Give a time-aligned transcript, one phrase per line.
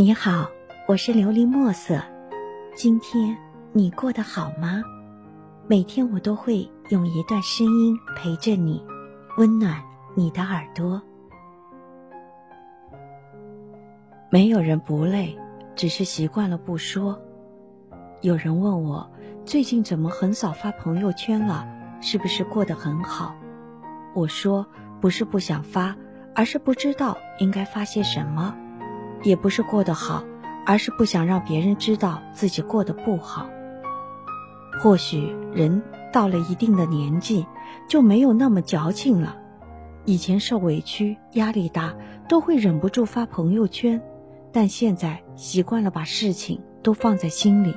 [0.00, 0.48] 你好，
[0.88, 2.00] 我是琉璃墨色。
[2.74, 3.36] 今天
[3.74, 4.82] 你过得好吗？
[5.66, 8.82] 每天我都会用一段声音陪着你，
[9.36, 9.78] 温暖
[10.14, 11.02] 你的耳朵。
[14.30, 15.38] 没有人不累，
[15.76, 17.20] 只是习惯了不说。
[18.22, 19.06] 有人问我，
[19.44, 21.68] 最近怎么很少发朋友圈了？
[22.00, 23.34] 是不是过得很好？
[24.14, 24.66] 我说，
[24.98, 25.94] 不是不想发，
[26.34, 28.56] 而是不知道应该发些什么。
[29.22, 30.24] 也不是过得好，
[30.66, 33.48] 而是不想让别人知道自己过得不好。
[34.80, 37.46] 或许人到了一定的年纪，
[37.88, 39.36] 就没有那么矫情了。
[40.06, 41.94] 以前受委屈、压力大，
[42.28, 44.00] 都会忍不住发朋友圈，
[44.52, 47.74] 但现在习惯了把事情都放在心里，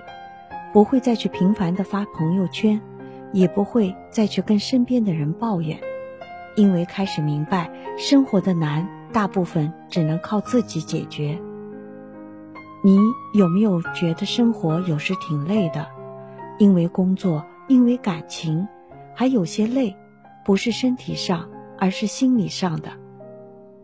[0.71, 2.79] 不会再去频繁的发朋友圈，
[3.33, 5.77] 也不会再去跟身边的人抱怨，
[6.55, 8.87] 因为开始明白生活的难。
[9.13, 11.39] 大部分只能靠自己解决。
[12.83, 12.99] 你
[13.33, 15.87] 有没有觉得生活有时挺累的？
[16.57, 18.67] 因为工作，因为感情，
[19.15, 19.95] 还有些累，
[20.43, 22.91] 不是身体上，而是心理上的。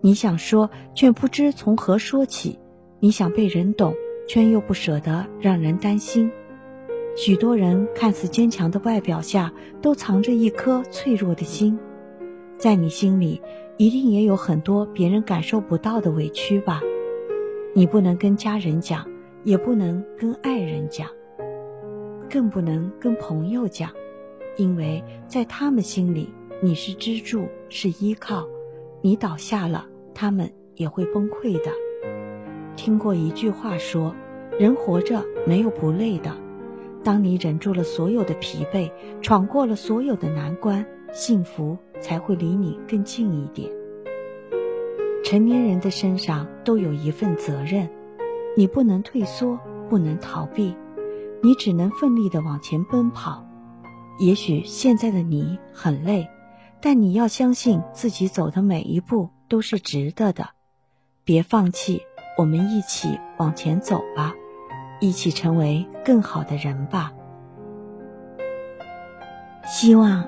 [0.01, 2.59] 你想说，却不知从何说起；
[2.99, 3.93] 你想被人懂，
[4.27, 6.29] 却又不舍得让人担心。
[7.15, 11.79] 许多人看似坚强的外表下，都藏着一颗脆弱的心。
[12.57, 13.41] 在你心里。
[13.81, 16.81] 一定也有很多别人感受不到的委屈吧？
[17.73, 19.07] 你不能跟家人讲，
[19.45, 21.07] 也不能跟爱人讲，
[22.29, 23.89] 更不能跟朋友讲，
[24.57, 26.27] 因为在他们心里
[26.61, 28.45] 你是支柱，是依靠。
[29.01, 31.71] 你倒下了，他们也会崩溃的。
[32.75, 34.13] 听过一句话说
[34.59, 36.35] ：“人活着没有不累的。”
[37.01, 38.91] 当你忍住了所有的疲惫，
[39.21, 41.77] 闯过了所有的难关，幸福。
[42.01, 43.69] 才会离你更近一点。
[45.23, 47.89] 成年人的身上都有一份责任，
[48.55, 50.73] 你不能退缩，不能逃避，
[51.43, 53.45] 你只能奋力的往前奔跑。
[54.17, 56.27] 也许现在的你很累，
[56.81, 60.49] 但你要相信自己走的每一步都是值得的。
[61.23, 62.01] 别放弃，
[62.37, 64.33] 我们一起往前走吧，
[64.99, 67.11] 一起成为更好的人吧。
[69.65, 70.27] 希望